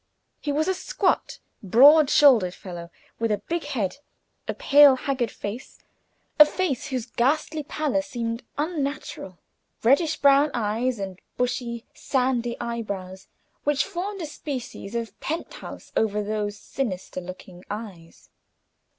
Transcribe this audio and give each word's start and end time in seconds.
He 0.39 0.51
was 0.51 0.67
a 0.67 0.73
squat, 0.73 1.37
broad 1.61 2.09
shouldered 2.09 2.55
fellow, 2.55 2.89
with 3.19 3.31
a 3.31 3.37
big 3.47 3.65
head, 3.65 3.97
a 4.47 4.53
pale, 4.55 4.95
haggard 4.95 5.29
face 5.29 5.77
a 6.39 6.45
face 6.47 6.87
whose 6.87 7.05
ghastly 7.05 7.61
pallor 7.61 8.01
seemed 8.01 8.41
almost 8.57 8.77
unnatural 8.77 9.37
reddish 9.83 10.17
brown 10.17 10.49
eyes, 10.55 10.97
and 10.97 11.21
bushy, 11.37 11.85
sandy 11.93 12.59
eyebrows, 12.59 13.27
which 13.63 13.85
formed 13.85 14.23
a 14.23 14.25
species 14.25 14.95
of 14.95 15.19
penthouse 15.19 15.91
over 15.95 16.23
those 16.23 16.57
sinister 16.57 17.21
looking 17.21 17.63
eyes. 17.69 18.31